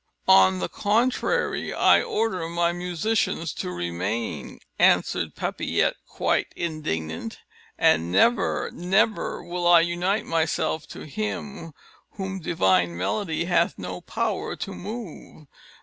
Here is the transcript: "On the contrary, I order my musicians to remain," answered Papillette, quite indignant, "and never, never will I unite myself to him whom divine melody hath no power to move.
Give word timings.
"On 0.27 0.57
the 0.57 0.67
contrary, 0.67 1.71
I 1.75 2.01
order 2.01 2.49
my 2.49 2.71
musicians 2.71 3.53
to 3.53 3.69
remain," 3.69 4.57
answered 4.79 5.35
Papillette, 5.35 5.97
quite 6.07 6.47
indignant, 6.55 7.37
"and 7.77 8.11
never, 8.11 8.71
never 8.73 9.43
will 9.43 9.67
I 9.67 9.81
unite 9.81 10.25
myself 10.25 10.87
to 10.87 11.05
him 11.05 11.73
whom 12.13 12.39
divine 12.39 12.97
melody 12.97 13.45
hath 13.45 13.77
no 13.77 14.01
power 14.01 14.55
to 14.55 14.73
move. 14.73 15.45